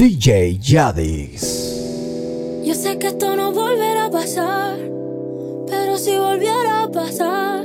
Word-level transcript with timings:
DJ 0.00 0.58
Yadis. 0.58 1.42
Yo 2.64 2.74
sé 2.74 2.98
que 2.98 3.08
esto 3.08 3.36
no 3.36 3.52
volverá 3.52 4.06
a 4.06 4.10
pasar, 4.10 4.78
pero 5.68 5.98
si 5.98 6.16
volviera 6.16 6.84
a 6.84 6.90
pasar, 6.90 7.62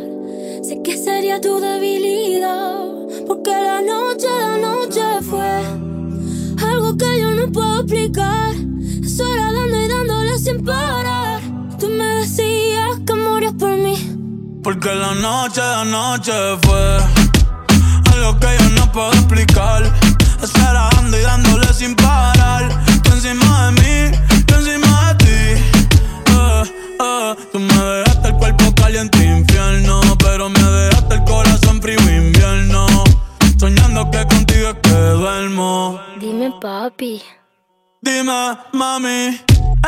sé 0.61 0.81
que 0.83 0.97
sería 0.97 1.39
tu 1.39 1.61
debilidad, 1.61 2.75
porque 3.25 3.51
la 3.51 3.79
noche, 3.79 4.27
la 4.27 4.57
noche 4.57 5.01
fue 5.21 5.47
algo 6.69 6.97
que 6.97 7.21
yo 7.21 7.31
no 7.31 7.49
puedo 7.53 7.79
explicar. 7.79 8.53
Eso 9.01 9.23
era 9.33 9.53
dando 9.53 9.79
y 9.81 9.87
dándole 9.87 10.37
sin 10.37 10.65
parar. 10.65 11.39
Tú 11.79 11.87
me 11.87 12.03
decías 12.19 12.99
que 13.07 13.13
morías 13.13 13.53
por 13.53 13.77
mí, 13.77 13.95
porque 14.61 14.93
la 14.93 15.15
noche, 15.15 15.61
la 15.61 15.85
noche 15.85 16.33
fue 16.63 16.97
algo 18.13 18.37
que 18.41 18.47
yo 18.59 18.69
no 18.71 18.91
puedo 18.91 19.13
explicar 19.13 19.83
Esperando 20.45 21.17
y 21.17 21.21
dándole 21.21 21.73
sin 21.73 21.94
encima 23.25 23.65
de 23.65 23.71
mí, 23.71 24.17
tú 24.45 24.55
encima 24.55 25.13
de 25.13 25.25
ti. 25.25 25.61
Eh, 26.31 26.63
eh. 26.99 27.35
Tú 27.51 27.59
me 27.59 27.73
dejaste 27.73 28.27
el 28.27 28.35
cuerpo 28.35 28.75
caliente 28.75 29.23
infierno. 29.23 30.01
Pero 30.19 30.49
me 30.49 30.59
dejaste 30.59 31.15
el 31.15 31.23
corazón 31.23 31.81
frío 31.81 31.99
invierno. 31.99 32.85
Soñando 33.57 34.09
que 34.11 34.25
contigo 34.27 34.69
es 34.69 34.75
que 34.81 34.89
duermo. 34.89 35.99
Dime, 36.19 36.51
papi. 36.61 37.21
Dime, 38.01 38.57
mami. 38.73 39.41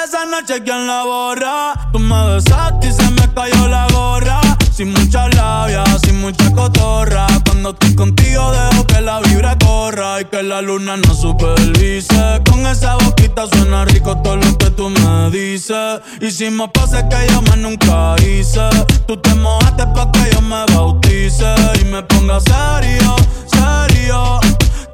Esa 0.03 0.25
noche, 0.25 0.63
¿quién 0.63 0.87
la 0.87 1.03
borra? 1.03 1.89
Tú 1.91 1.99
me 1.99 2.33
besaste 2.33 2.87
y 2.87 2.91
se 2.91 3.09
me 3.11 3.33
cayó 3.33 3.67
la 3.67 3.87
gorra. 3.91 4.41
Sin 4.77 4.91
mucha 4.91 5.27
labia, 5.29 5.83
sin 6.05 6.21
mucha 6.21 6.51
cotorra. 6.51 7.25
Cuando 7.45 7.71
estoy 7.71 7.95
contigo 7.95 8.51
dejo 8.51 8.85
que 8.85 9.01
la 9.01 9.19
vibra 9.21 9.57
corra 9.57 10.21
y 10.21 10.25
que 10.25 10.43
la 10.43 10.61
luna 10.61 10.97
no 10.97 11.15
supervise. 11.15 12.43
Con 12.47 12.63
esa 12.67 12.93
boquita 12.93 13.47
suena 13.47 13.85
rico 13.85 14.15
todo 14.21 14.35
lo 14.35 14.55
que 14.55 14.69
tú 14.69 14.91
me 14.91 15.31
dices. 15.31 15.99
Y 16.21 16.29
si 16.29 16.45
que 16.45 17.27
yo 17.31 17.41
más 17.41 17.57
nunca 17.57 18.17
hice, 18.21 18.69
tú 19.07 19.17
te 19.17 19.33
mojaste 19.33 19.87
pa' 19.95 20.11
que 20.11 20.29
yo 20.31 20.41
me 20.41 20.63
bautice 20.71 21.55
y 21.81 21.85
me 21.85 22.03
ponga 22.03 22.39
serio, 22.39 23.15
serio. 23.47 24.39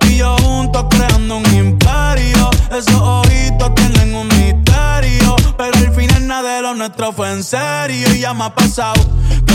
Y 0.07 0.15
yo 0.15 0.33
juntos 0.43 0.85
creando 0.91 1.35
un 1.35 1.55
imperio. 1.55 2.49
Esos 2.71 3.01
ojitos 3.01 3.75
tienen 3.75 4.15
un. 4.15 4.33
Pero 5.57 5.77
al 5.77 5.93
final 5.93 6.27
nada 6.27 6.55
de 6.55 6.61
lo 6.61 6.75
nuestro 6.75 7.13
fue 7.13 7.31
en 7.31 7.43
serio. 7.43 8.13
Y 8.13 8.19
ya 8.19 8.33
me 8.33 8.45
ha 8.45 8.53
pasado 8.53 8.93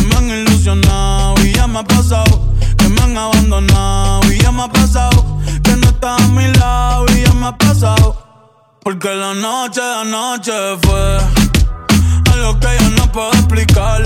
me 0.09 0.17
han 0.17 0.31
ilusionado 0.31 1.35
y 1.45 1.53
ya 1.53 1.67
me 1.67 1.81
ha 1.81 1.85
pasado. 1.85 2.41
Que 2.77 2.89
me 2.89 3.01
han 3.03 3.17
abandonado 3.17 4.33
y 4.33 4.39
ya 4.39 4.53
me 4.53 4.63
ha 4.63 4.69
pasado. 4.69 5.39
Que 5.63 5.77
no 5.77 5.89
estás 5.89 6.21
a 6.21 6.29
mi 6.29 6.47
lado 6.55 7.07
y 7.15 7.23
ya 7.23 7.33
me 7.35 7.47
ha 7.47 7.57
pasado. 7.57 8.17
Porque 8.83 9.09
la 9.15 9.35
noche, 9.35 9.81
la 9.81 10.05
noche 10.05 10.53
fue 10.83 11.19
algo 12.33 12.61
que 12.61 12.69
yo 12.81 12.91
no 12.91 13.13
puedo 13.13 13.33
explicar. 13.33 14.03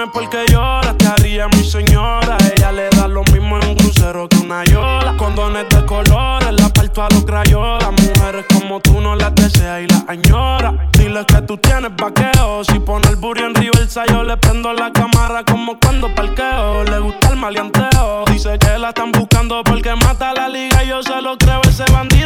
Dime 0.00 0.12
por 0.12 0.28
qué 0.30 0.44
lloras. 0.50 0.96
Te 0.96 1.06
haría 1.06 1.48
mi 1.48 1.64
señora. 1.64 2.36
Ella 2.56 2.72
le 2.72 2.88
da 2.90 3.08
lo 3.08 3.22
mismo 3.32 3.58
en 3.58 3.68
un 3.68 3.74
crucero 3.76 4.28
que 4.28 4.38
una 4.38 4.64
yola. 4.64 5.16
Condones 5.16 5.68
de 5.68 5.84
colores, 5.84 6.52
la 6.52 6.68
parto 6.68 7.02
a 7.02 7.08
los 7.10 7.24
crayolas. 7.24 7.90
Mujeres 7.90 8.46
como 8.52 8.80
tú 8.80 9.00
no 9.00 9.14
las 9.14 9.34
deseas 9.34 9.82
y 9.82 9.86
las 9.86 10.04
añora. 10.08 10.88
Dile 10.92 11.24
que 11.26 11.42
tú 11.42 11.56
tienes 11.58 11.92
vaqueo. 11.96 12.64
Si 12.64 12.78
pone 12.80 13.08
el 13.08 13.16
burro 13.16 13.46
en 13.46 13.54
reversa, 13.54 14.04
yo 14.06 14.22
le 14.22 14.36
prendo 14.36 14.72
la 14.72 14.92
cámara 14.92 15.44
como 15.44 15.78
cuando 15.78 16.14
parqueo. 16.14 16.84
Le 16.84 16.98
gusta 16.98 17.30
el 17.30 17.36
maleanteo. 17.36 18.24
Dice 18.26 18.58
que 18.58 18.78
la 18.78 18.88
están 18.88 19.12
buscando 19.12 19.62
porque 19.64 19.94
mata 19.96 20.32
la 20.32 20.48
liga. 20.48 20.82
Yo 20.84 21.02
se 21.02 21.20
lo 21.20 21.36
creo, 21.36 21.60
ese 21.68 21.84
bandido 21.92 22.19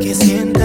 Que 0.00 0.14
sientas 0.14 0.57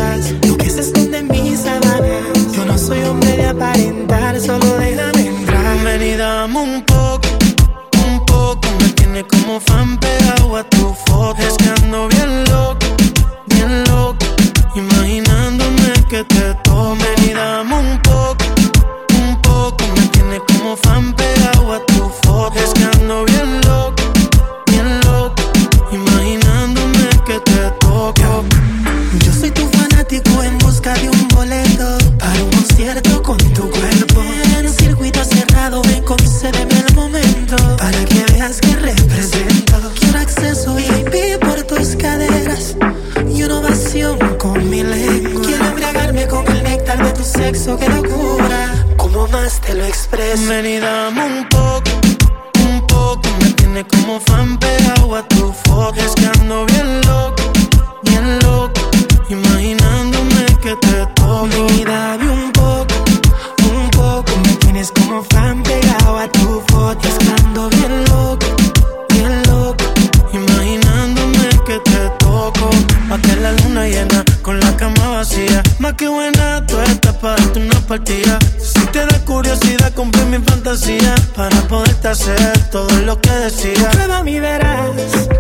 Prueba 83.34 84.24
mi 84.24 84.40
verás 84.40 84.92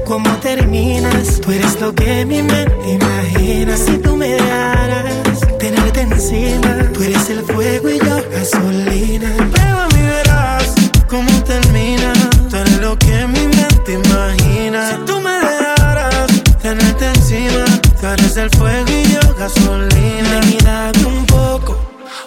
cómo 0.03 0.27
terminas. 0.37 1.39
Tú 1.41 1.51
eres 1.51 1.79
lo 1.79 1.93
que 1.93 2.25
mi 2.25 2.41
mente 2.41 2.89
imagina. 2.89 3.77
Si 3.77 3.97
tú 3.99 4.15
me 4.17 4.29
dejaras 4.29 5.39
tenerte 5.59 6.01
encima 6.01 6.89
Tú 6.91 7.03
eres 7.03 7.29
el 7.29 7.41
fuego 7.43 7.89
y 7.89 7.99
yo 7.99 8.17
gasolina. 8.31 9.29
Prueba 9.51 9.87
mi 9.93 10.01
verás 10.01 10.73
cómo 11.07 11.31
termina. 11.43 12.13
Tú 12.49 12.57
eres 12.57 12.81
lo 12.81 12.97
que 12.97 13.27
mi 13.27 13.47
mente 13.47 13.93
imagina. 13.93 14.89
Si 14.89 15.05
tú 15.05 15.19
me 15.21 15.31
dejaras 15.31 16.27
tenerte 16.63 17.05
encima 17.05 17.63
Tú 18.01 18.07
eres 18.07 18.37
el 18.37 18.49
fuego 18.57 18.89
y 18.89 19.13
yo 19.13 19.35
gasolina. 19.37 20.41
Dame 20.63 21.05
un 21.05 21.25
poco, 21.27 21.77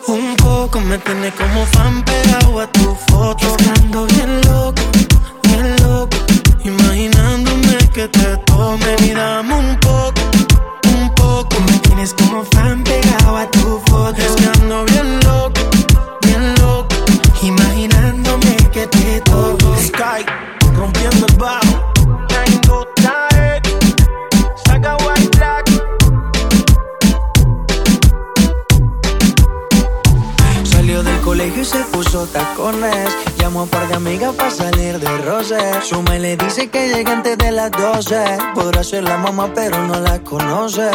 un 0.07 0.37
poco 0.37 0.81
Me 0.81 0.97
tiene 0.99 1.33
como 1.33 1.67
fan 1.67 2.05
pegado 2.05 2.61
a 2.61 2.67
tu 2.71 2.95
foto. 3.09 3.57
Estando 3.59 4.07
bien 4.07 4.41
loco, 4.43 4.83
te 8.09 8.37
tome 8.39 8.97
y 9.03 9.13
dame 9.13 9.55
un 9.55 9.77
Llamó 33.97 34.11
a 34.11 34.13
un 34.13 34.19
par 34.19 34.27
de 34.27 34.29
amigas 34.29 34.35
para 34.35 34.51
salir 34.51 34.99
de 35.01 35.19
roce. 35.23 35.57
Suma 35.83 36.17
y 36.17 36.19
le 36.19 36.37
dice 36.37 36.69
que 36.69 36.89
llegue 36.89 37.11
antes 37.11 37.39
de 37.39 37.51
las 37.51 37.71
12. 37.71 38.39
Podrá 38.55 38.85
ser 38.85 39.05
la 39.05 39.17
mamá, 39.17 39.51
pero 39.55 39.87
no 39.87 39.99
la 40.01 40.19
conoce. 40.19 40.91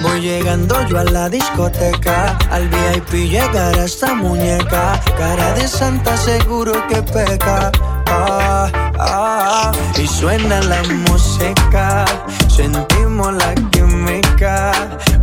Voy 0.00 0.20
llegando 0.20 0.76
yo 0.86 0.98
a 1.00 1.04
la 1.04 1.28
discoteca. 1.28 2.38
Al 2.52 2.68
VIP 2.68 3.30
llegará 3.30 3.84
esta 3.84 4.14
muñeca. 4.14 5.00
Cara 5.18 5.54
de 5.54 5.66
santa, 5.66 6.16
seguro 6.16 6.72
que 6.86 7.02
peca. 7.02 7.72
Ah, 8.06 8.70
ah, 9.00 9.72
y 9.98 10.06
suena 10.06 10.60
la 10.62 10.82
música. 11.08 12.04
Sentimos 12.46 13.34
la 13.34 13.54
química. 13.72 14.70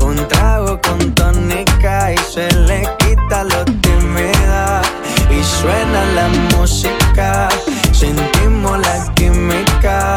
Un 0.01 0.27
trago 0.27 0.77
con 0.81 1.15
tónica 1.15 2.11
y 2.11 2.17
se 2.17 2.51
le 2.51 2.81
quita 2.99 3.45
lo 3.45 3.63
tímida 3.63 4.81
y 5.29 5.43
suena 5.43 6.05
la 6.15 6.27
música. 6.57 7.49
Sentimos 7.91 8.79
la 8.79 9.13
química. 9.15 10.15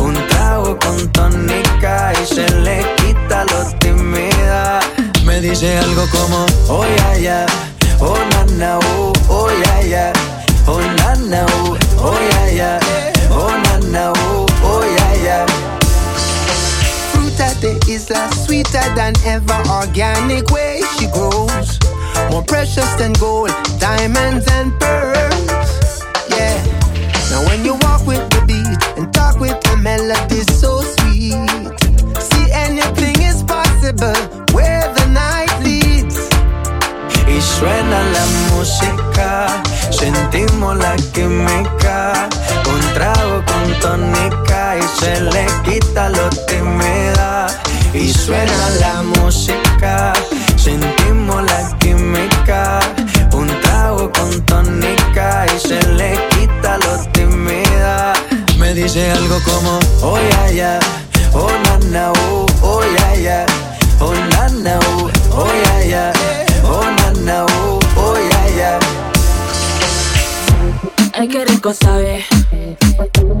Un 0.00 0.14
trago 0.28 0.78
con 0.78 1.08
tónica 1.12 2.12
y 2.22 2.26
se 2.26 2.48
le 2.60 2.84
quita 2.96 3.44
lo 3.44 3.64
tímida. 3.78 4.80
Me 5.24 5.40
dice 5.40 5.76
algo 5.78 6.04
como, 6.10 6.46
oh 6.68 6.84
ya 6.96 7.18
ya, 7.18 7.46
oh 8.00 8.16
na 8.30 8.44
na, 8.56 8.78
oh, 8.78 9.12
oh 9.28 9.50
ya 9.64 9.82
ya, 9.82 10.12
oh 10.66 10.80
na 10.80 11.14
na, 11.16 11.44
oh, 11.46 11.76
oh 12.00 12.18
ya 12.30 12.50
ya, 12.50 12.80
oh 13.30 13.50
na 13.64 13.78
na, 13.88 14.12
oh, 14.12 14.46
oh 14.64 14.82
ya 14.96 15.24
ya. 15.24 15.46
Fruit 17.12 17.40
at 17.40 17.56
the 17.60 17.78
isla, 17.88 18.30
sweeter 18.46 18.82
than 18.94 19.12
ever, 19.26 19.60
organic 19.70 20.50
way 20.50 20.80
she 20.98 21.06
grows. 21.08 21.78
More 22.30 22.42
precious 22.42 22.90
than 22.94 23.12
gold, 23.14 23.50
diamonds 23.78 24.46
and 24.52 24.78
pearls. 24.78 26.02
Yeah. 26.28 26.56
Now 27.30 27.44
when 27.48 27.64
you 27.64 27.74
walk 27.82 28.06
with 28.06 28.22
the 28.30 28.44
beat 28.46 28.80
and 28.98 29.12
talk 29.12 29.40
with 29.40 29.58
the 29.62 29.76
melody 29.76 30.42
so 30.60 30.80
sweet. 30.82 31.34
See 32.20 32.46
anything 32.52 33.16
is 33.22 33.42
possible 33.42 34.16
where 34.52 34.86
the 34.94 35.06
night 35.12 35.52
leads. 35.62 36.16
Y 37.26 37.40
suena 37.40 38.02
la 38.12 38.24
música, 38.52 39.62
sentimos 39.90 40.76
la 40.76 40.96
química. 41.12 42.28
Un 42.72 42.80
trago 42.94 43.42
con 43.46 43.80
tónica 43.80 44.76
y 44.76 44.82
se 45.00 45.20
le 45.20 45.46
quita 45.64 46.10
lo 46.10 46.28
tímida. 46.46 47.46
Y 47.94 48.12
suena 48.12 48.68
la 48.80 49.02
música, 49.02 50.12
sentimos 50.56 51.42
la 51.44 51.77
con 54.18 54.42
tónica 54.46 55.46
y 55.54 55.58
se 55.68 55.80
le 55.94 56.18
quita 56.30 56.78
lo 56.78 56.98
tímida. 57.12 58.12
Me 58.58 58.74
dice 58.74 59.10
algo 59.12 59.38
como, 59.44 59.78
oh 60.02 60.18
ya 60.30 60.50
ya, 60.50 60.78
oh 61.32 61.50
na 61.64 61.78
na, 61.90 62.12
oh, 62.12 62.46
oh 62.62 62.82
ya 62.98 63.14
ya, 63.14 63.46
oh 64.00 64.12
na 64.14 64.48
na, 64.48 64.78
oh, 64.78 65.10
oh 65.32 65.46
ya 65.64 65.84
ya, 65.84 66.12
Ay, 71.20 71.26
qué 71.26 71.44
rico 71.44 71.74
sabe. 71.74 72.24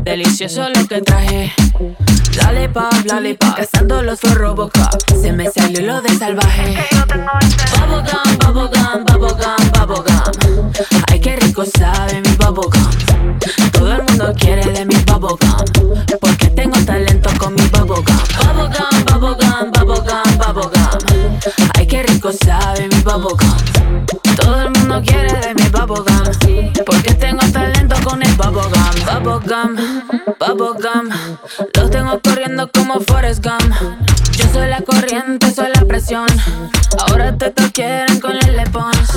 Delicioso 0.02 0.68
lo 0.68 0.84
que 0.88 1.00
traje. 1.00 1.52
Lollipop, 2.36 2.92
lollipop. 3.04 3.54
Cazando 3.54 4.02
los 4.02 4.20
Robocop. 4.22 5.00
Se 5.20 5.32
me 5.32 5.48
salió 5.48 5.86
lo 5.86 6.02
de 6.02 6.08
salvaje. 6.18 6.76
Bubblegum, 7.06 8.38
bubblegum, 8.38 9.04
bubblegum, 9.04 9.70
bubblegum. 9.86 10.72
Ay, 11.06 11.20
qué 11.20 11.36
rico 11.36 11.64
sabe 11.64 12.20
mi 12.20 12.32
bubblegum. 12.36 13.38
Todo 13.70 13.92
el 13.92 14.02
mundo 14.02 14.32
quiere 14.36 14.64
de 14.72 14.84
mi 14.84 14.96
bubblegum. 14.96 15.38
Porque 16.20 16.48
tengo 16.48 16.78
talento 16.84 17.30
con 17.38 17.54
mi 17.54 17.62
bubblegum. 17.68 18.04
Bubblegum, 18.42 19.04
bubblegum, 19.04 19.70
bubblegum, 19.70 20.38
bubblegum. 20.38 21.38
Ay, 21.74 21.86
qué 21.86 22.02
rico 22.02 22.32
sabe 22.32 22.88
mi 22.88 23.00
bubblegum. 23.02 23.67
Bubblegum. 29.20 29.76
Bubblegum. 30.38 31.08
Los 31.74 31.90
tengo 31.90 32.20
corriendo 32.20 32.70
como 32.72 33.00
Forrest 33.00 33.44
Gump. 33.44 33.74
Yo 34.32 34.44
soy 34.52 34.68
la 34.68 34.80
corriente, 34.82 35.52
soy 35.52 35.68
la 35.74 35.84
presión. 35.84 36.26
Ahora 37.06 37.36
te 37.36 37.52
quieren 37.72 38.20
con 38.20 38.36
el 38.36 38.56
Lepons. 38.56 39.08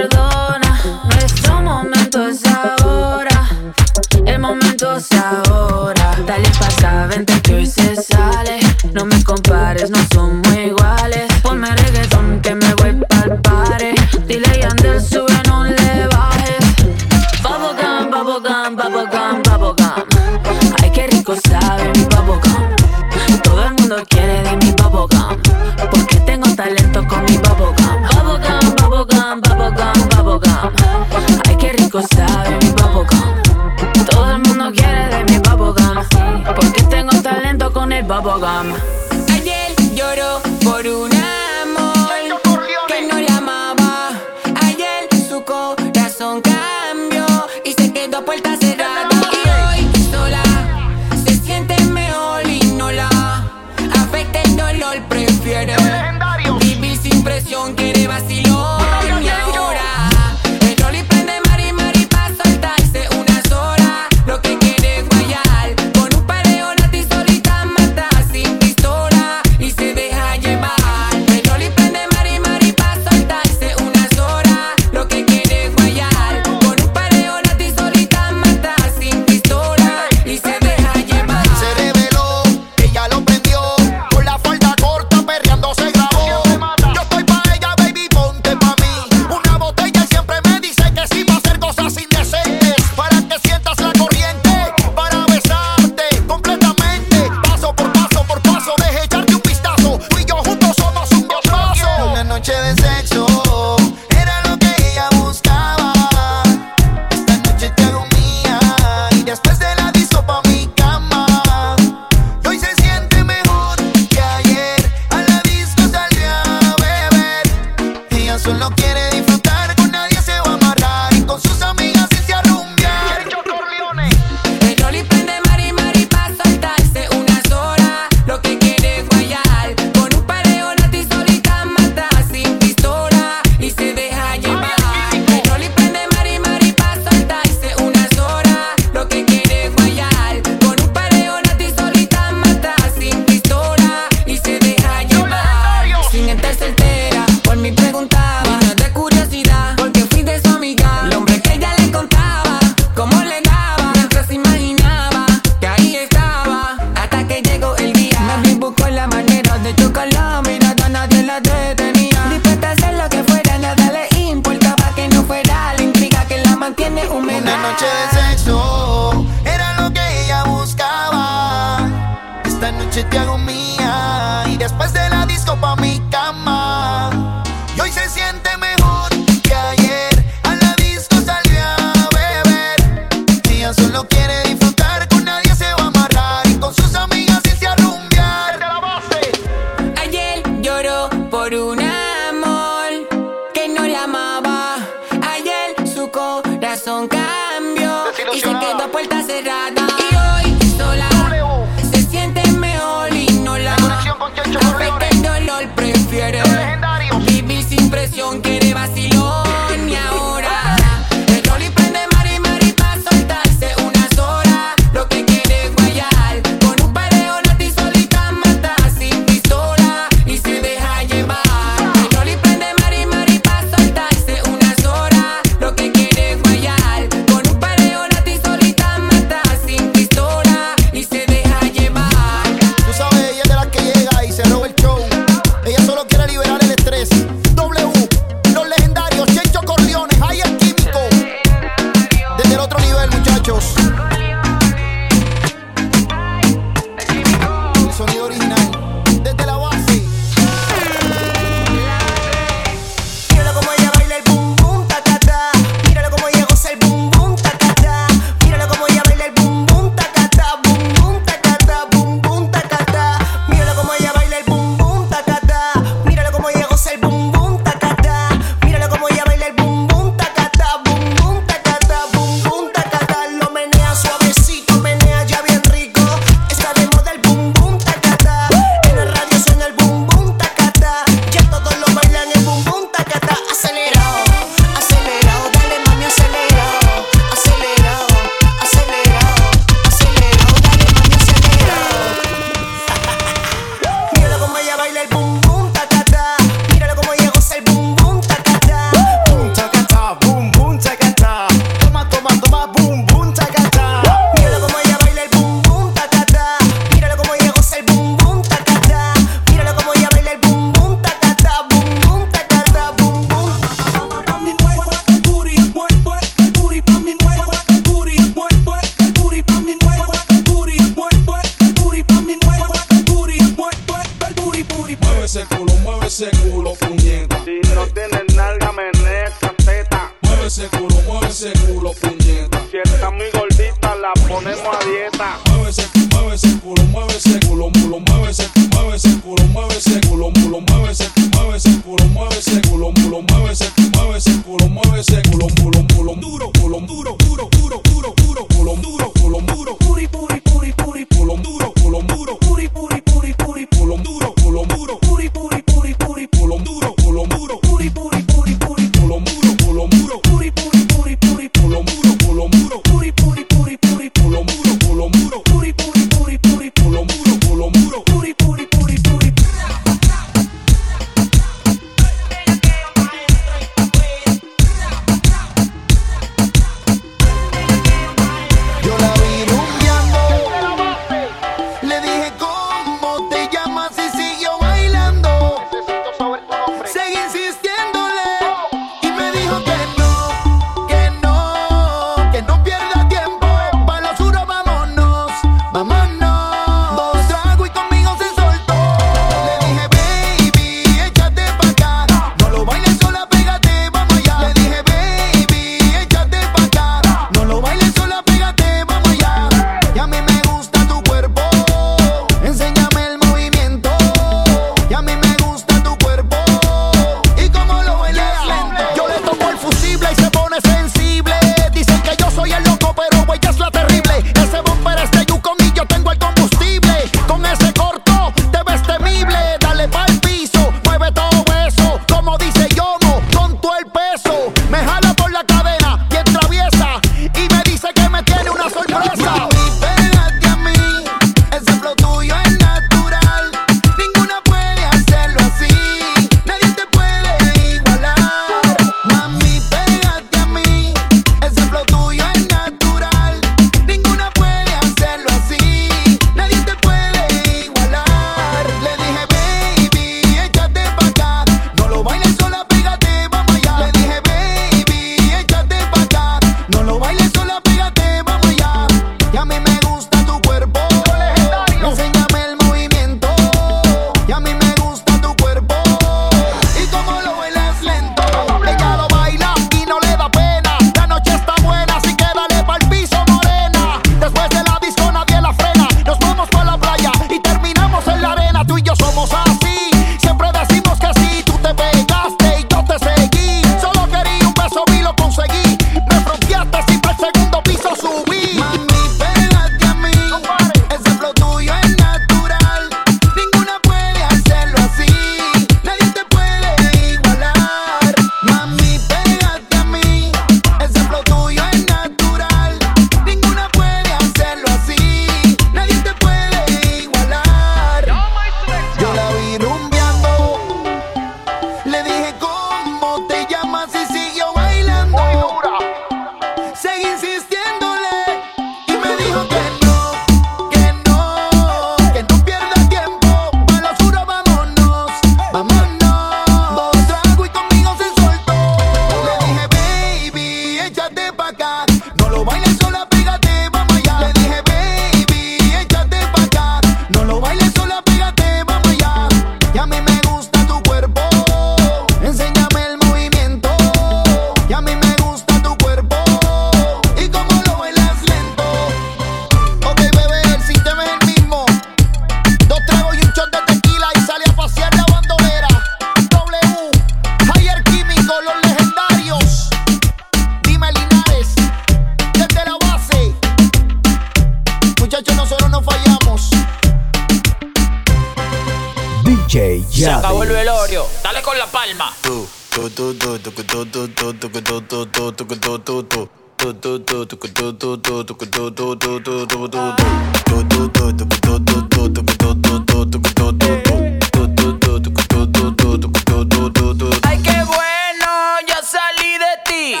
Ay, 597.26 597.42
qué 597.42 597.62
bueno, 597.64 598.60
yo 598.66 598.74
salí 598.82 599.38
de 599.38 599.62
ti. 599.64 600.00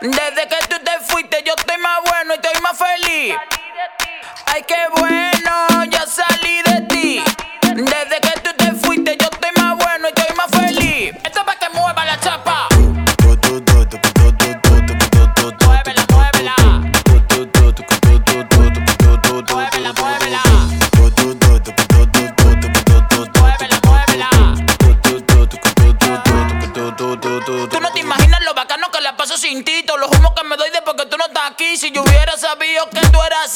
Desde 0.00 0.48
que 0.48 0.56
tú 0.68 0.76
te 0.84 0.98
fuiste, 1.06 1.44
yo 1.46 1.54
estoy 1.56 1.78
más 1.78 2.00
bueno 2.04 2.34
y 2.34 2.36
estoy 2.36 2.60
más 2.60 2.76
feliz. 2.76 3.36
Ay, 4.46 4.64
qué 4.66 4.88
bueno. 4.96 5.37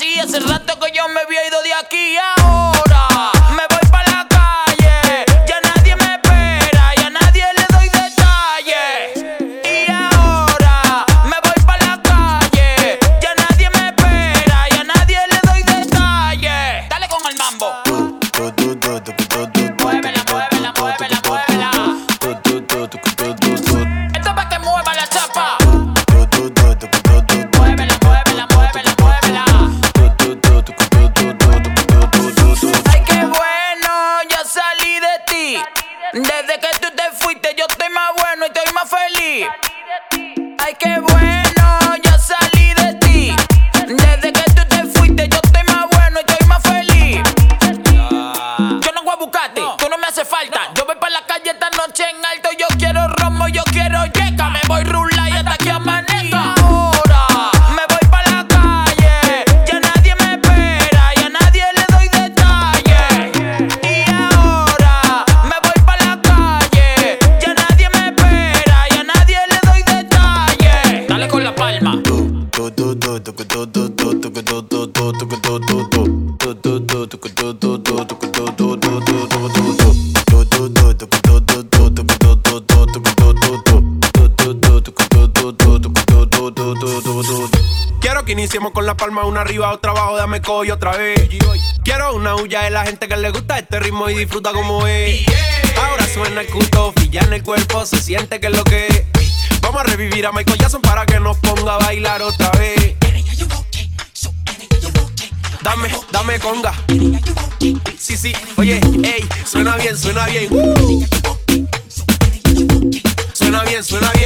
así. 0.02 0.20
Hace 0.20 0.40
rato 0.40 0.78
que 0.78 0.92
yo 0.92 1.08
me 1.08 1.20
había 1.20 1.46
ido 1.46 1.62
de 1.62 1.74
aquí. 1.74 2.71
arriba, 89.42 89.72
otra 89.72 89.90
abajo, 89.90 90.16
dame 90.16 90.40
cojo 90.40 90.72
otra 90.72 90.96
vez. 90.96 91.28
Quiero 91.82 92.14
una 92.14 92.36
huya 92.36 92.62
de 92.62 92.70
la 92.70 92.86
gente 92.86 93.08
que 93.08 93.16
le 93.16 93.30
gusta 93.30 93.58
este 93.58 93.80
ritmo 93.80 94.08
y 94.08 94.14
disfruta 94.14 94.52
como 94.52 94.86
es. 94.86 95.26
Ahora 95.76 96.06
suena 96.06 96.40
el 96.40 96.46
cuto, 96.46 96.94
ya 97.10 97.20
en 97.22 97.32
el 97.32 97.42
cuerpo, 97.42 97.84
se 97.84 98.00
siente 98.00 98.40
que 98.40 98.46
es 98.46 98.56
lo 98.56 98.62
que 98.64 98.86
es. 98.86 99.04
Vamos 99.60 99.80
a 99.80 99.84
revivir 99.84 100.26
a 100.26 100.32
Michael 100.32 100.58
Jackson 100.58 100.80
para 100.80 101.04
que 101.06 101.18
nos 101.18 101.36
ponga 101.38 101.74
a 101.74 101.78
bailar 101.78 102.22
otra 102.22 102.50
vez. 102.52 102.94
Dame, 105.62 105.90
dame 106.10 106.38
conga. 106.38 106.72
Sí, 107.98 108.16
sí, 108.16 108.32
oye, 108.56 108.80
ey, 109.02 109.28
suena 109.44 109.76
bien, 109.76 109.96
suena 109.96 110.26
bien. 110.26 110.48
Suena 113.32 113.62
bien, 113.64 113.82
suena 113.84 114.10
bien. 114.12 114.21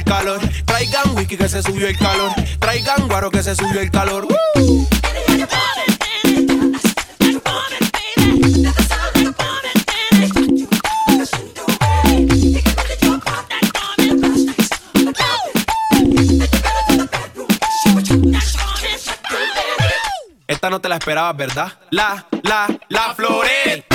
el 0.00 0.04
calor. 0.04 0.40
Traigan 0.64 1.16
whisky 1.16 1.36
que 1.36 1.48
se 1.48 1.62
subió 1.62 1.86
el 1.86 1.96
calor. 1.96 2.32
Traigan 2.58 3.08
guaro 3.08 3.30
que 3.30 3.42
se 3.42 3.54
subió 3.54 3.80
el 3.80 3.90
calor. 3.90 4.26
Esta 20.46 20.68
no 20.68 20.80
te 20.80 20.88
la 20.88 20.96
esperabas, 20.96 21.36
¿verdad? 21.36 21.72
La, 21.90 22.26
la, 22.42 22.66
la 22.88 23.14
floreta. 23.14 23.89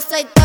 just 0.00 0.12
like 0.12 0.39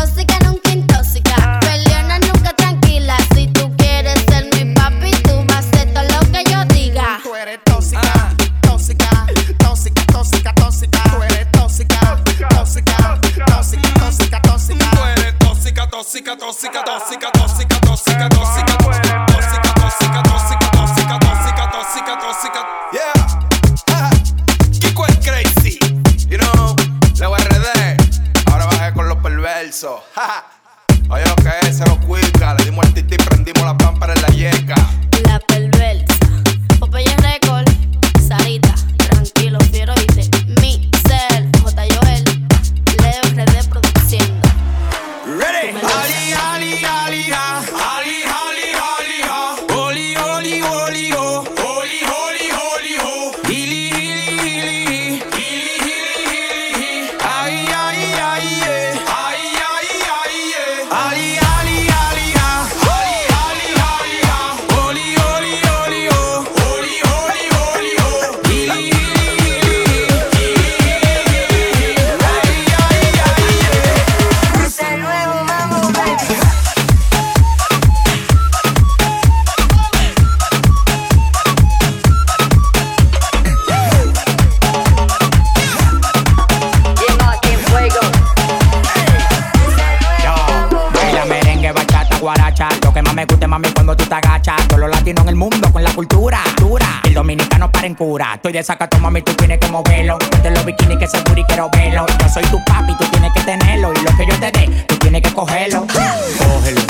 cultura 95.96 96.44
dura. 96.58 97.00
El 97.04 97.14
dominicano 97.14 97.72
para 97.72 97.86
en 97.86 97.94
cura. 97.94 98.34
Estoy 98.34 98.52
de 98.52 98.62
sacato, 98.62 98.98
mami, 98.98 99.22
tú 99.22 99.32
tienes 99.32 99.58
que 99.58 99.68
moverlo. 99.68 100.18
Ponte 100.18 100.50
los 100.50 100.64
bikinis 100.66 100.98
que 100.98 101.06
seguro 101.06 101.40
y 101.40 101.44
quiero 101.44 101.70
verlo. 101.70 102.04
Yo 102.20 102.28
soy 102.28 102.44
tu 102.44 102.62
papi, 102.66 102.94
tú 102.98 103.04
tienes 103.06 103.32
que 103.32 103.40
tenerlo. 103.40 103.94
Y 103.94 104.02
lo 104.02 104.14
que 104.14 104.26
yo 104.26 104.38
te 104.38 104.50
dé, 104.52 104.84
tú 104.86 104.96
tienes 104.96 105.22
que 105.22 105.32
cogerlo. 105.32 105.86
Cógelo, 105.86 106.82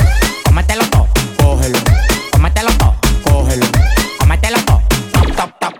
cómetelo 0.45 0.85
todo, 0.91 1.07
cógelo. 1.39 1.79
Cómetelo 2.33 2.73
todo, 2.73 2.95
cógelo. 3.23 3.67
Cómetelo 4.19 4.59
todo, 4.65 4.83
top, 5.13 5.37
top, 5.37 5.51
top. 5.61 5.76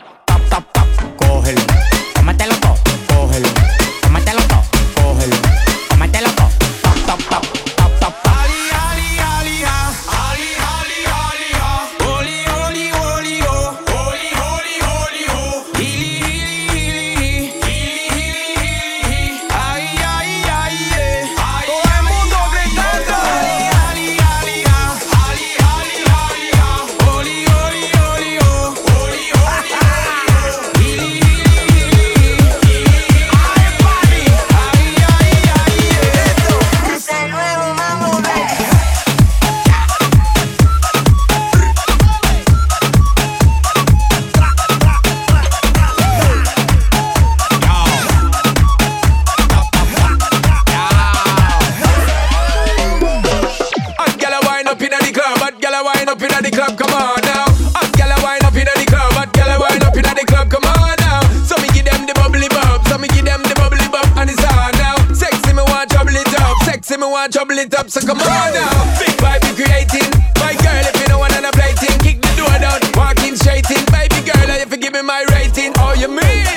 it 67.67 67.75
up, 67.75 67.91
so 67.91 68.01
come 68.01 68.19
on 68.19 68.53
now. 68.55 68.99
Big 68.99 69.15
vibe 69.19 69.43
we 69.43 69.65
creating. 69.65 70.11
My 70.39 70.55
girl, 70.63 70.85
if 70.87 71.01
you 71.01 71.09
know 71.09 71.19
what 71.19 71.33
I'm 71.35 71.53
plating, 71.53 71.99
kick 72.01 72.21
the 72.23 72.33
door 72.37 72.59
down. 72.59 72.81
Walking 72.95 73.37
straight 73.37 73.69
in, 73.71 73.85
baby 73.87 74.23
girl, 74.23 74.51
if 74.51 74.71
you 74.71 74.79
give 74.79 74.93
me 74.93 75.03
my 75.03 75.25
rating, 75.31 75.73
all 75.79 75.95
you 75.95 76.09
mean. 76.09 76.56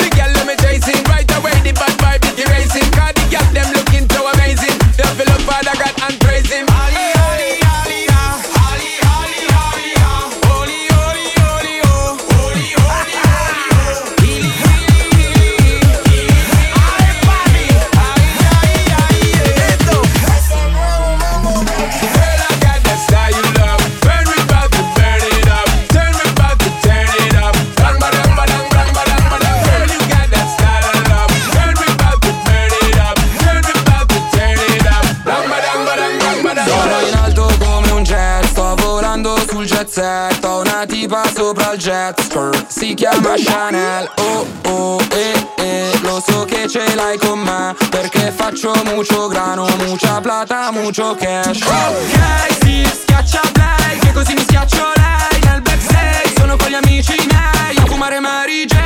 pozzetto 39.90 40.60
Una 40.60 40.86
tipa 40.86 41.24
sopra 41.36 41.74
il 41.74 41.80
jet 41.80 42.22
skirt. 42.22 42.68
Si 42.68 42.94
chiama 42.94 43.34
Chanel 43.36 44.10
Oh 44.18 44.46
oh 44.68 45.02
eh 45.12 45.48
eh. 45.58 46.00
Lo 46.02 46.24
so 46.26 46.46
che 46.46 46.68
ce 46.68 46.96
l'hai 46.96 47.18
con 47.18 47.40
me 47.40 47.76
Perché 47.90 48.32
faccio 48.32 48.72
mucho 48.86 49.28
grano 49.28 49.68
Mucha 49.86 50.22
plata, 50.22 50.72
mucho 50.72 51.16
cash. 51.16 51.62
Oh, 51.66 51.90
ok, 51.90 52.54
si 52.62 52.84
sì, 52.84 53.00
schiaccia 53.02 53.42
play 53.52 54.00
Che 54.00 54.12
così 54.14 54.34
mi 54.34 54.42
schiaccio 54.42 54.92
lei. 54.96 55.40
Nel 55.44 55.62
backstage 55.62 56.34
sono 56.38 56.56
con 56.56 56.70
gli 56.70 56.76
amici 56.76 57.16
miei 57.28 57.78
A 57.78 57.86
fumare 57.86 58.20
marijuana 58.20 58.79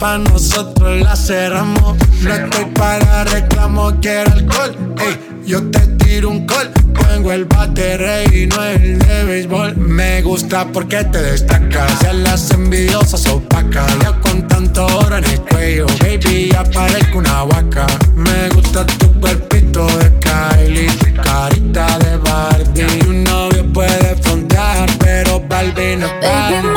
pa' 0.00 0.16
nosotros 0.16 1.00
la 1.02 1.14
cerramos. 1.14 1.96
No 2.22 2.34
estoy 2.34 2.64
para 2.74 3.24
reclamo, 3.24 3.92
quiero 4.00 4.32
alcohol. 4.32 4.74
Ey, 4.98 5.42
yo 5.46 5.62
te 5.70 5.80
tiro 5.98 6.30
un 6.30 6.46
call. 6.46 6.72
Tengo 7.08 7.32
el 7.32 7.44
bate 7.44 8.24
y 8.32 8.46
no 8.46 8.64
el 8.64 8.98
de 8.98 9.24
béisbol. 9.24 9.76
Me 9.76 10.22
gusta 10.22 10.66
porque 10.72 11.04
te 11.04 11.20
destacas. 11.22 12.00
Ya 12.00 12.14
las 12.14 12.50
envidiosas 12.50 13.26
opacas. 13.26 13.92
Yo 14.02 14.18
con 14.22 14.48
tanto 14.48 14.86
oro 14.86 15.18
en 15.18 15.24
el 15.24 15.40
cuello. 15.42 15.86
Baby, 16.00 16.50
ya 16.52 16.64
parezco 16.64 17.18
una 17.18 17.44
vaca. 17.44 17.86
Me 18.14 18.48
gusta 18.54 18.86
tu 18.86 19.12
cuerpito 19.20 19.86
de 19.98 20.12
Kylie. 20.20 20.88
Carita 21.22 21.98
de 21.98 22.16
Barbie. 22.16 23.06
Un 23.06 23.24
novio 23.24 23.70
puede 23.72 24.16
frontear, 24.22 24.88
pero 24.98 25.40
Barbie 25.40 25.96
no 25.96 26.06
Barbie. 26.22 26.69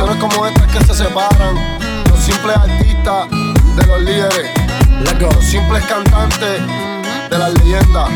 Canciones 0.00 0.16
como 0.22 0.46
estas 0.46 0.66
que 0.68 0.84
se 0.84 0.94
separan, 0.94 1.54
los 2.08 2.18
simples 2.20 2.56
artistas 2.56 3.28
de 3.76 3.86
los 3.86 4.00
líderes, 4.00 4.50
los 5.20 5.44
simples 5.44 5.84
cantantes 5.84 6.60
de 7.30 7.38
las 7.38 7.52
leyendas. 7.54 8.08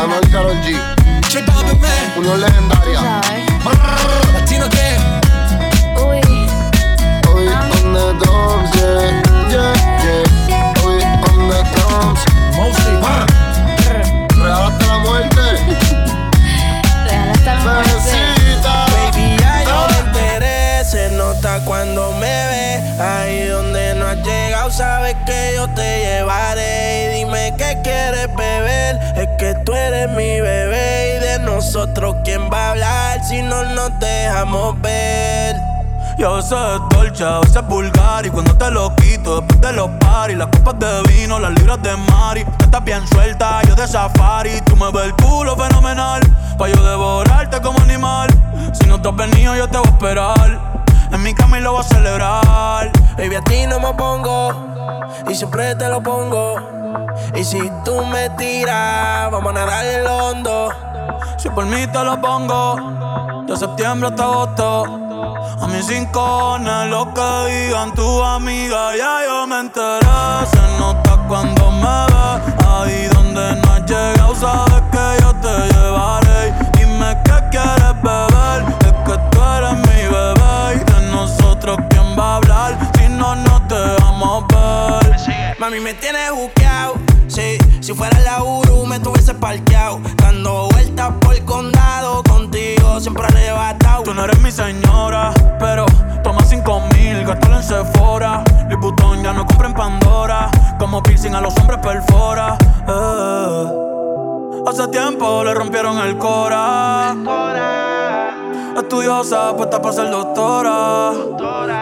Anuel 0.00 0.20
y 0.22 0.30
Karol 0.30 0.56
G. 0.62 0.76
Unión 2.16 2.40
legendaria. 2.40 3.20
Latino 4.34 4.68
que 4.68 4.98
Hoy 5.96 6.20
on 7.48 7.94
the 7.94 8.12
drums, 8.20 8.70
yeah, 8.74 9.22
yeah, 9.50 9.72
yeah. 10.04 10.74
Hoy 10.82 11.00
on 11.30 11.48
the 11.48 11.60
drums. 11.72 12.20
Real 14.36 14.62
hasta 14.66 14.86
la 14.86 14.98
muerte. 14.98 15.40
Bebecita. 17.06 17.54
Baby, 17.64 18.41
cuando 21.60 22.12
me 22.12 22.20
ve. 22.20 23.02
Ahí 23.02 23.46
donde 23.46 23.94
no 23.94 24.06
has 24.06 24.18
llegado, 24.18 24.70
sabes 24.70 25.16
que 25.26 25.52
yo 25.54 25.68
te 25.74 26.00
llevaré. 26.00 27.04
Y 27.04 27.18
dime 27.18 27.54
qué 27.56 27.78
quieres 27.82 28.28
beber, 28.34 28.98
es 29.16 29.28
que 29.38 29.54
tú 29.64 29.72
eres 29.72 30.08
mi 30.10 30.40
bebé. 30.40 31.16
Y 31.16 31.20
de 31.20 31.38
nosotros, 31.40 32.16
¿quién 32.24 32.50
va 32.50 32.68
a 32.68 32.70
hablar 32.70 33.24
si 33.24 33.42
no 33.42 33.64
nos 33.64 33.98
dejamos 33.98 34.80
ver? 34.80 35.56
Yo 36.18 36.42
sé 36.42 36.54
dolce, 36.90 37.24
a 37.24 37.40
veces 37.40 37.66
vulgar 37.66 38.26
Y 38.26 38.30
cuando 38.30 38.54
te 38.56 38.70
lo 38.70 38.94
quito 38.96 39.40
después 39.40 39.60
de 39.62 39.72
los 39.72 39.88
paris 39.98 40.36
Las 40.36 40.48
copas 40.48 40.78
de 40.78 41.02
vino, 41.10 41.38
las 41.38 41.52
libras 41.52 41.82
de 41.82 41.96
mari 41.96 42.44
Tú 42.44 42.64
estás 42.66 42.84
bien 42.84 43.06
suelta, 43.08 43.62
yo 43.62 43.74
de 43.74 43.88
safari 43.88 44.60
Tú 44.66 44.76
me 44.76 44.90
ves 44.92 45.06
el 45.06 45.14
culo 45.14 45.56
fenomenal 45.56 46.20
Pa' 46.58 46.68
yo 46.68 46.82
devorarte 46.82 47.60
como 47.62 47.80
animal 47.80 48.28
Si 48.74 48.86
no 48.86 49.00
te 49.00 49.08
has 49.08 49.16
venido 49.16 49.56
yo 49.56 49.68
te 49.68 49.78
voy 49.78 49.86
a 49.86 49.90
esperar 49.90 50.71
En 51.12 51.22
mi 51.22 51.34
cama 51.34 51.58
y 51.58 51.60
lo 51.60 51.72
voy 51.72 51.80
a 51.80 51.84
celebrar. 51.84 52.90
Baby, 53.18 53.36
a 53.36 53.42
ti 53.42 53.66
no 53.66 53.78
me 53.78 53.92
pongo 53.92 54.72
y 55.28 55.34
siempre 55.34 55.74
te 55.74 55.88
lo 55.88 56.02
pongo. 56.02 56.56
Y 57.34 57.44
si 57.44 57.70
tú 57.84 58.04
me 58.06 58.30
tiras, 58.30 59.30
vamos 59.30 59.50
a 59.50 59.52
nadar 59.52 59.84
en 59.84 60.04
lo 60.04 60.16
hondo. 60.16 60.70
Si 61.36 61.50
por 61.50 61.66
mí 61.66 61.86
te 61.88 62.04
lo 62.04 62.20
pongo 62.20 63.44
De 63.46 63.56
septiembre 63.56 64.08
hasta 64.08 64.22
agosto. 64.22 64.84
A 65.60 65.66
mis 65.68 65.86
rincones, 65.86 66.88
lo 66.88 67.12
que 67.12 67.50
digan 67.50 67.92
tu 67.94 68.22
amiga 68.22 68.96
Ya 68.96 69.20
yo 69.26 69.46
me 69.46 69.60
enteré. 69.60 70.06
Se 70.50 70.78
nota 70.78 71.18
cuando 71.28 71.70
me 71.70 72.06
ves. 72.12 72.66
Ahí 72.66 73.06
donde 73.12 73.56
no 73.60 73.72
has 73.72 73.84
llegado 73.84 74.34
Sabes 74.34 74.82
que 74.90 75.22
yo 75.22 75.34
te 75.34 75.74
llevaré. 75.74 76.52
Dime 76.72 77.18
qué 77.24 77.48
quieres 77.50 78.02
beber 78.02 78.81
a 82.22 82.36
hablar 82.36 82.78
Si 82.98 83.08
no 83.08 83.34
nos 83.34 83.68
dejamos 83.68 84.44
ver 84.48 85.52
Mami, 85.58 85.78
me 85.78 85.94
tienes 85.94 86.32
buqueado. 86.32 86.94
Sí, 87.28 87.56
si 87.80 87.94
fuera 87.94 88.18
la 88.20 88.42
Uru, 88.42 88.84
me 88.84 88.98
tuviese 88.98 89.32
parqueado. 89.32 90.00
Dando 90.16 90.68
vueltas 90.72 91.12
por 91.20 91.36
el 91.36 91.44
condado. 91.44 92.20
Contigo 92.24 92.98
siempre 92.98 93.24
arrebatado. 93.26 94.02
Tú 94.02 94.12
no 94.12 94.24
eres 94.24 94.40
mi 94.40 94.50
señora, 94.50 95.32
pero 95.60 95.86
toma 96.24 96.42
cinco 96.44 96.82
mil, 96.94 97.24
gástalo 97.24 97.58
en 97.58 97.62
Sephora. 97.62 98.42
Vuitton 98.80 99.22
ya 99.22 99.32
no 99.32 99.46
compra 99.46 99.68
en 99.68 99.74
Pandora. 99.74 100.50
Como 100.80 101.00
piercing 101.00 101.36
a 101.36 101.40
los 101.40 101.56
hombres 101.56 101.78
perfora. 101.78 102.58
Eh. 102.88 103.66
Hace 104.66 104.88
tiempo 104.88 105.44
le 105.44 105.54
rompieron 105.54 105.96
el 105.98 106.18
cora. 106.18 107.14
Estudiosa, 108.76 109.56
puesta 109.56 109.80
para 109.80 109.94
ser 109.94 110.10
doctora. 110.10 111.12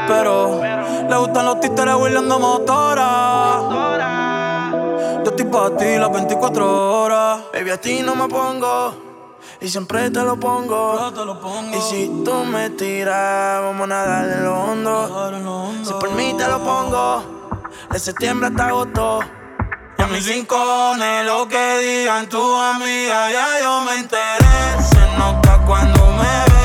Pero 0.06 0.60
le 1.08 1.16
gustan 1.16 1.44
los 1.46 1.60
títeres 1.60 1.94
huirleando 1.94 2.38
motora. 2.38 3.60
Yo 5.24 5.30
estoy 5.30 5.44
pa' 5.46 5.76
ti 5.76 5.96
las 5.98 6.12
24 6.12 7.02
horas. 7.02 7.40
Baby, 7.52 7.70
a 7.70 7.80
ti 7.80 8.02
no 8.02 8.14
me 8.14 8.28
pongo. 8.28 8.94
Y 9.60 9.68
siempre 9.68 10.10
te 10.10 10.22
lo 10.22 10.38
pongo. 10.38 11.12
Y 11.72 11.80
si 11.80 12.22
tú 12.24 12.44
me 12.44 12.70
tiras, 12.70 13.60
vamos 13.62 13.82
a 13.82 13.86
nadar 13.86 14.24
en 14.30 14.44
lo 14.44 14.58
hondo. 14.58 15.72
Si 15.84 15.92
por 15.92 16.10
mí 16.12 16.34
te 16.38 16.46
lo 16.48 16.58
pongo. 16.64 17.22
De 17.90 17.98
septiembre 17.98 18.48
hasta 18.48 18.68
agosto. 18.68 19.20
Y 19.98 20.02
a 20.02 20.06
mis 20.06 20.26
rincones, 20.26 21.26
lo 21.26 21.46
que 21.46 21.78
digan 21.78 22.26
tu 22.28 22.40
amiga, 22.56 23.30
ya 23.30 23.60
yo 23.62 23.80
me 23.82 23.96
enteré. 23.96 24.80
Se 24.80 25.18
nota 25.18 25.60
cuando 25.66 26.06
me 26.12 26.22
ves, 26.22 26.59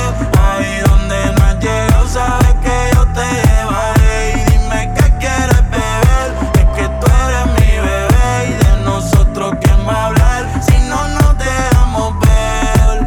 Sabes 2.16 2.56
que 2.64 2.96
yo 2.96 3.06
te 3.08 3.28
llevaré 3.44 4.32
y 4.38 4.46
dime 4.50 4.90
que 4.94 5.18
quieres 5.20 5.70
beber. 5.70 6.28
Es 6.54 6.66
que 6.74 6.88
tú 6.88 7.08
eres 7.28 7.46
mi 7.60 7.72
bebé 7.76 8.30
y 8.48 8.54
de 8.54 8.86
nosotros 8.86 9.56
quién 9.60 9.86
va 9.86 9.96
a 9.96 10.06
hablar 10.06 10.46
si 10.62 10.78
no 10.88 11.06
nos 11.10 11.38
dejamos 11.38 12.18
ver. 12.22 13.06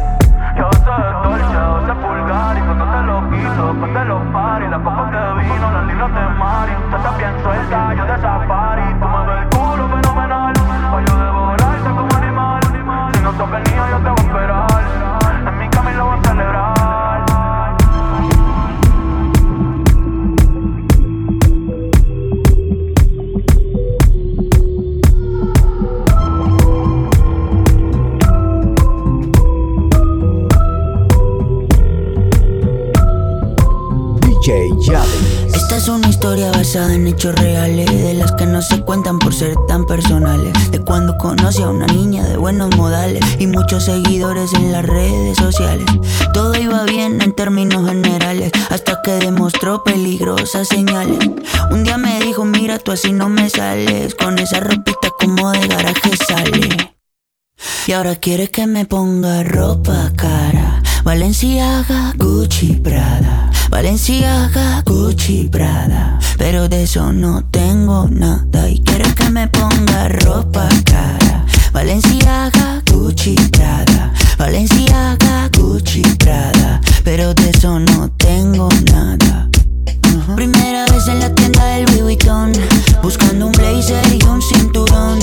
Yo 0.57 0.69
soy 0.85 1.01
de 1.01 1.11
torcha, 1.23 1.59
12 1.59 1.93
pulgares. 1.95 2.63
¿Cuándo 2.65 2.85
te 2.85 3.01
lo 3.01 3.29
piso? 3.31 3.73
¿De 3.73 3.87
qué 3.87 3.93
te 3.97 4.05
lo 4.05 4.31
pari? 4.31 4.67
La 4.67 4.77
papa 4.77 5.09
que 5.09 5.41
vino, 5.41 5.71
los 5.71 5.87
libros 5.87 6.13
de 6.13 6.29
Mari. 6.37 6.71
¿Te 6.91 6.95
está 6.97 7.17
bien 7.17 7.33
suelta? 7.41 7.93
Yo 7.95 8.05
desapare. 8.05 8.68
Esta 34.49 35.77
es 35.77 35.87
una 35.89 36.09
historia 36.09 36.49
basada 36.49 36.95
en 36.95 37.05
hechos 37.05 37.35
reales, 37.35 37.85
de 37.85 38.15
las 38.15 38.31
que 38.31 38.47
no 38.47 38.63
se 38.63 38.81
cuentan 38.81 39.19
por 39.19 39.31
ser 39.31 39.55
tan 39.67 39.85
personales. 39.85 40.71
De 40.71 40.79
cuando 40.79 41.15
conocí 41.17 41.61
a 41.61 41.69
una 41.69 41.85
niña 41.85 42.25
de 42.25 42.35
buenos 42.35 42.75
modales 42.75 43.23
y 43.37 43.45
muchos 43.45 43.85
seguidores 43.85 44.51
en 44.55 44.71
las 44.71 44.83
redes 44.83 45.37
sociales. 45.37 45.85
Todo 46.33 46.55
iba 46.55 46.83
bien 46.85 47.21
en 47.21 47.35
términos 47.35 47.87
generales, 47.87 48.51
hasta 48.71 49.03
que 49.03 49.11
demostró 49.19 49.83
peligrosas 49.83 50.67
señales. 50.67 51.19
Un 51.69 51.83
día 51.83 51.99
me 51.99 52.19
dijo, 52.19 52.43
mira, 52.43 52.79
tú 52.79 52.91
así 52.91 53.13
no 53.13 53.29
me 53.29 53.51
sales, 53.51 54.15
con 54.15 54.39
esa 54.39 54.61
ropita 54.61 55.09
como 55.19 55.51
de 55.51 55.67
garaje 55.67 56.17
sale. 56.27 56.95
Y 57.85 57.91
ahora 57.91 58.15
quiere 58.15 58.49
que 58.49 58.65
me 58.65 58.85
ponga 58.85 59.43
ropa 59.43 60.11
cara. 60.15 60.81
Valenciaga, 61.03 62.13
Gucci, 62.17 62.73
Prada. 62.73 63.48
Valenciaga, 63.81 64.83
Gucci, 64.85 65.47
Prada. 65.49 66.19
Pero 66.37 66.67
de 66.67 66.83
eso 66.83 67.13
no 67.13 67.45
tengo 67.45 68.09
nada. 68.09 68.69
Y 68.69 68.83
quiere 68.83 69.09
que 69.15 69.29
me 69.29 69.47
ponga 69.47 70.09
ropa 70.09 70.67
cara. 70.83 71.45
Valenciaga, 71.71 72.83
Gucci, 72.91 73.35
Prada. 73.53 74.11
Valenciaga, 74.37 75.49
Gucci, 75.57 76.01
Prada. 76.17 76.81
Pero 77.05 77.33
de 77.33 77.51
eso 77.51 77.79
no 77.79 78.11
tengo 78.17 78.67
nada. 78.91 79.47
Primera 80.35 80.85
vez 80.87 81.07
en 81.07 81.21
la 81.21 81.33
tienda 81.33 81.63
del 81.65 81.85
Louis 81.85 82.01
Vuitton 82.01 82.51
Buscando 83.01 83.45
un 83.47 83.51
blazer 83.53 84.05
y 84.13 84.23
un 84.25 84.41
cinturón 84.41 85.19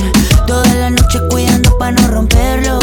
Toda 0.47 0.75
la 0.75 0.91
noche 0.91 1.19
cuidando 1.31 1.77
pa' 1.79 1.93
no 1.93 2.09
romperlo 2.09 2.79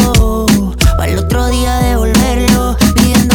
Para 0.97 1.11
el 1.11 1.19
otro 1.19 1.47
día 1.47 1.78
devolverlo 1.80 2.78
Pidiendo 2.95 3.32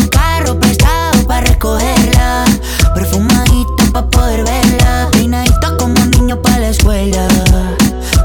pa' 3.93 4.09
poder 4.09 4.45
verla 4.45 5.09
Peinadita 5.12 5.76
como 5.76 6.05
niño 6.07 6.41
pa' 6.43 6.59
la 6.59 6.68
escuela 6.68 7.26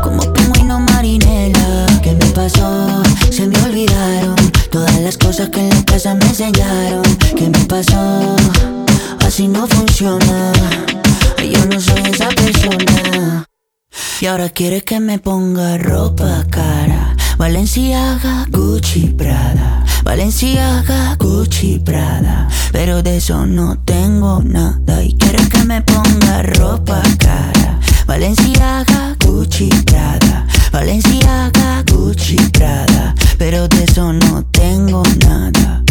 Como 0.02 0.22
pingüino 0.34 0.80
marinela 0.80 1.86
¿Qué 2.02 2.14
me 2.14 2.26
pasó? 2.28 3.04
Se 3.32 3.48
me 3.48 3.58
olvidaron 3.64 4.36
Todas 4.72 5.00
las 5.00 5.18
cosas 5.18 5.50
que 5.50 5.60
en 5.60 5.70
la 5.70 5.84
casa 5.84 6.14
me 6.16 6.26
enseñaron 6.26 7.04
¿Qué 7.36 7.50
me 7.50 7.66
pasó? 7.66 8.36
Así 9.26 9.48
no 9.48 9.68
funciona 9.68 10.52
Yo 11.38 11.66
no 11.66 11.80
soy 11.80 12.02
esa 12.12 12.30
persona 12.30 13.48
y 14.22 14.26
ahora 14.26 14.48
quiere 14.50 14.86
que 14.86 15.02
me 15.02 15.20
ponga 15.20 15.78
ropa 15.78 16.46
cara. 16.50 17.14
Valenciaga, 17.38 18.46
Gucci, 18.50 19.08
Prada. 19.08 19.83
Valenciaga, 20.04 21.16
Gucci, 21.18 21.80
Prada. 21.80 22.48
Pero 22.72 23.02
de 23.02 23.18
eso 23.18 23.46
no 23.46 23.80
tengo 23.80 24.42
nada. 24.44 25.02
Y 25.02 25.16
quiere 25.18 25.48
que 25.48 25.64
me 25.64 25.82
ponga 25.82 26.44
ropa 26.44 27.02
cara. 27.18 27.80
Valenciaga, 28.06 29.16
Gucci, 29.26 29.70
Prada. 29.86 30.46
Valenciaga, 30.72 31.84
Gucci, 31.90 32.36
Prada. 32.52 33.16
Pero 33.38 33.68
de 33.70 33.84
eso 33.86 34.12
no 34.12 34.44
tengo 34.46 35.04
nada. 35.26 35.84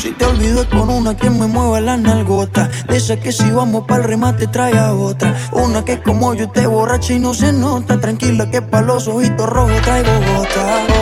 Si 0.00 0.12
te 0.12 0.24
olvido 0.24 0.68
con 0.68 0.90
una 0.90 1.16
que 1.16 1.30
me 1.30 1.46
mueva 1.46 1.80
la 1.80 1.96
nalgota 1.96 2.68
De 2.88 2.96
esa 2.96 3.16
que 3.16 3.32
si 3.32 3.50
vamos 3.50 3.84
pa'l 3.86 4.02
remate 4.02 4.46
trae 4.46 4.76
a 4.76 4.92
otra 4.92 5.34
Una 5.52 5.84
que 5.84 6.02
como 6.02 6.34
yo 6.34 6.50
te 6.50 6.66
borracha 6.66 7.14
y 7.14 7.18
no 7.18 7.32
se 7.32 7.52
nota 7.52 7.98
Tranquila 8.00 8.50
que 8.50 8.60
pa' 8.60 8.82
los 8.82 9.08
ojitos 9.08 9.48
rojos 9.48 9.80
traigo 9.82 10.10
gota 10.34 10.93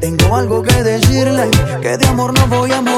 tengo 0.00 0.34
algo 0.34 0.62
que 0.62 0.82
decirle 0.82 1.50
Que 1.82 1.96
de 1.96 2.06
amor 2.06 2.32
no 2.38 2.46
voy 2.46 2.70
a 2.72 2.80
morirme 2.80 2.97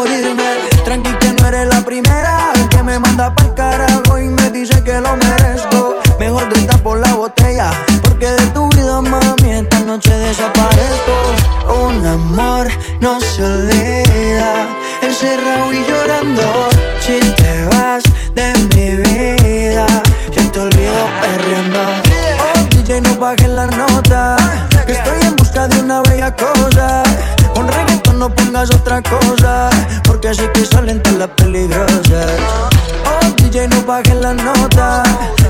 nota 34.42 35.02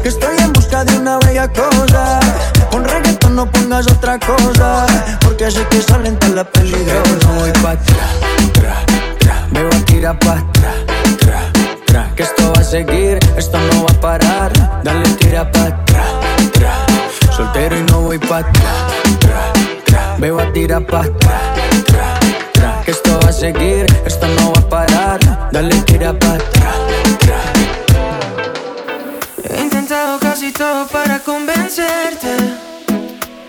Que 0.02 0.08
estoy 0.08 0.36
en 0.38 0.52
busca 0.52 0.84
de 0.84 0.96
una 0.98 1.18
bella 1.18 1.48
cosa 1.48 2.20
Con 2.70 2.84
reggaetón 2.84 3.36
no 3.36 3.50
pongas 3.50 3.86
otra 3.90 4.18
cosa 4.18 4.86
Porque 5.22 5.46
así 5.46 5.60
que 5.70 5.82
salen 5.82 6.18
todas 6.18 6.34
las 6.34 6.46
peligrosas 6.48 7.26
No 7.26 7.34
voy 7.34 7.52
pa' 7.62 7.72
atrás, 7.72 8.10
tra, 8.52 8.74
tra. 9.18 9.46
Me 9.50 9.62
voy 9.64 9.74
a 9.74 9.84
tirar 9.84 10.18
pa' 10.18 10.32
atrás, 10.32 10.74
tra, 11.18 11.40
tra. 11.86 12.14
Que 12.14 12.22
esto 12.22 12.52
va 12.54 12.60
a 12.60 12.64
seguir, 12.64 13.18
esto 13.36 13.58
no 13.58 13.84
va 13.84 13.90
a 13.90 14.00
parar. 14.00 14.52
Dale, 14.84 15.08
tira 15.18 15.50
pa' 15.50 15.66
atrás, 15.66 16.06
tra. 16.52 16.72
Soltero 17.36 17.76
y 17.78 17.82
no 17.84 18.00
voy 18.00 18.18
pa' 18.18 18.38
atrás, 18.38 18.92
tra, 19.18 19.52
tra. 19.84 20.16
Me 20.18 20.30
voy 20.30 20.42
a 20.42 20.52
tirar 20.52 20.86
pa' 20.86 21.00
atrás, 21.00 21.42
tra, 21.86 22.18
tra. 22.52 22.82
Que 22.84 22.90
esto 22.90 23.18
va 23.22 23.28
a 23.28 23.32
seguir, 23.32 23.86
esto 24.04 24.26
no 24.28 24.52
va 24.52 24.60
a 24.60 24.68
parar. 24.68 25.50
Dale, 25.52 25.74
tira 25.82 26.12
pa' 26.12 26.38
tra. 26.38 26.89
Para 30.92 31.20
convencerte. 31.20 32.36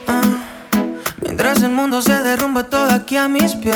Ah, 0.08 0.22
Mientras 1.22 1.62
el 1.62 1.72
mundo 1.72 2.02
se 2.02 2.14
derrumba 2.24 2.64
todo 2.64 2.90
aquí 2.90 3.18
a 3.18 3.28
mis 3.28 3.54
pies. 3.56 3.76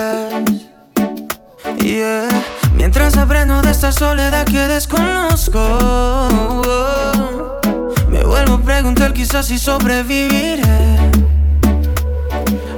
Yeah. 1.79 2.29
Mientras 2.75 3.17
aprendo 3.17 3.61
de 3.61 3.71
esta 3.71 3.91
soledad 3.91 4.45
que 4.45 4.59
desconozco. 4.69 5.59
Me 8.09 8.23
vuelvo 8.23 8.53
a 8.53 8.61
preguntar 8.61 9.11
quizás 9.11 9.47
si 9.47 9.59
sobreviviré. 9.59 10.61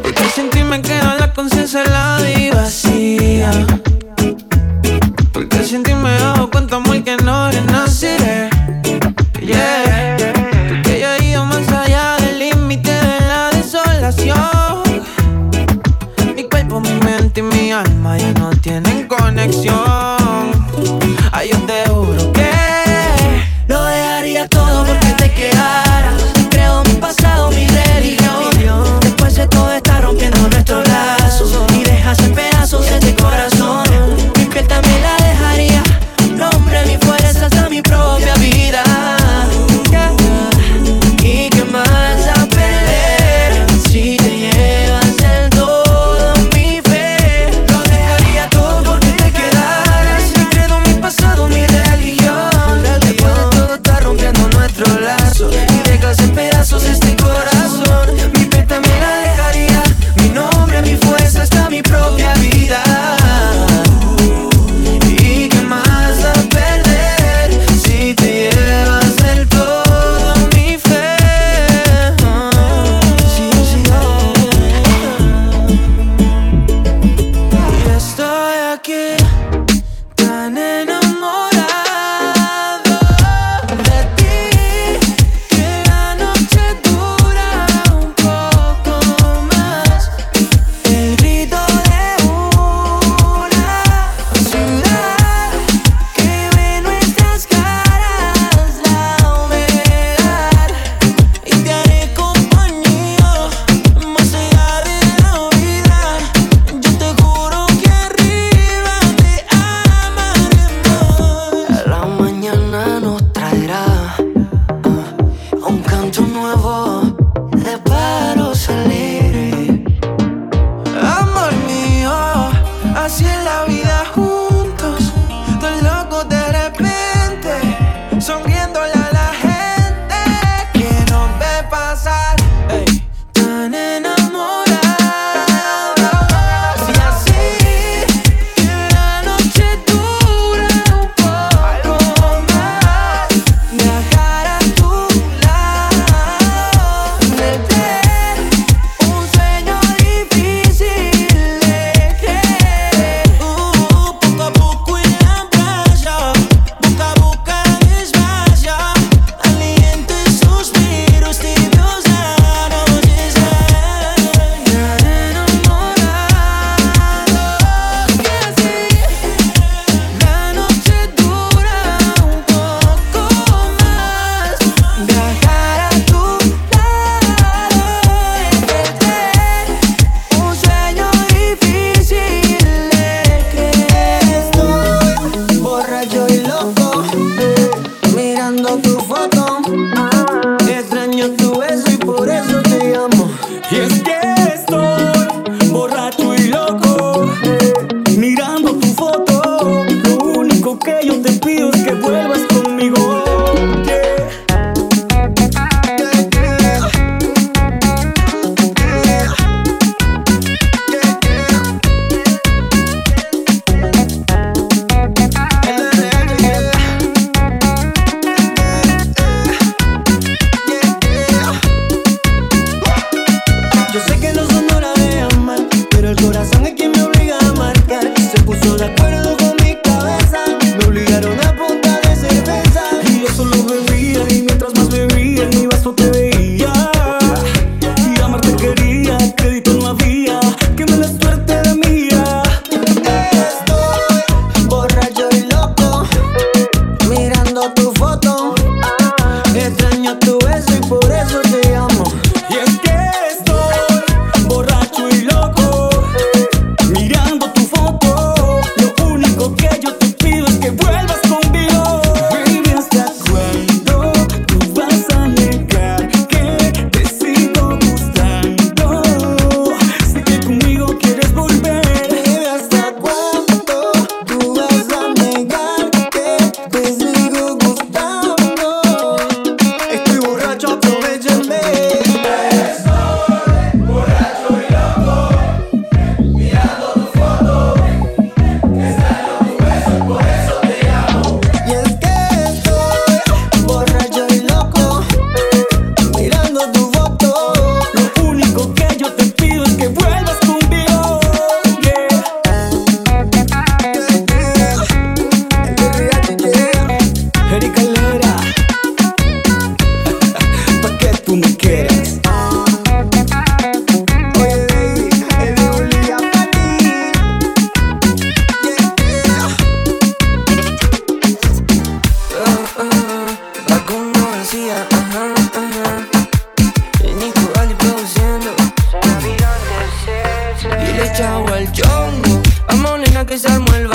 Porque 0.02 0.24
sin 0.34 0.50
ti 0.50 0.64
me 0.64 0.82
queda 0.82 1.18
la 1.20 1.34
conciencia 1.34 1.84
helada 1.84 2.32
y 2.32 2.50
vacía. 2.50 3.52
Porque 5.32 5.64
sin 5.64 5.84
ti 5.84 5.94
me 5.94 6.18
dado 6.18 6.50
cuenta 6.50 6.80
muy 6.80 7.04
que 7.04 7.16
no 7.18 7.52
renaciré. 7.52 8.50
Yeah. 9.40 9.87
Mi 16.36 16.44
cuerpo, 16.44 16.80
mi 16.80 16.94
mente 17.06 17.40
y 17.40 17.44
mi 17.44 17.72
alma 17.72 18.18
ya 18.18 18.34
no 18.34 18.50
tienen 18.52 19.08
conexión. 19.08 20.17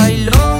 Se 0.07 0.51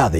estamos 0.00 0.12